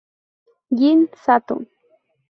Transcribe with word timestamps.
Jin 0.79 1.05
Sato 1.23 1.55